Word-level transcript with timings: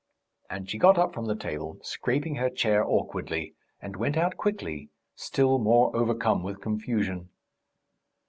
And 0.49 0.67
she 0.67 0.79
got 0.79 0.97
up 0.97 1.13
from 1.13 1.27
the 1.27 1.35
table, 1.35 1.77
scraping 1.83 2.33
her 2.37 2.49
chair 2.49 2.83
awkwardly, 2.83 3.53
and 3.79 3.95
went 3.95 4.17
out 4.17 4.35
quickly, 4.35 4.89
still 5.13 5.59
more 5.59 5.95
overcome 5.95 6.41
with 6.41 6.59
confusion. 6.59 7.29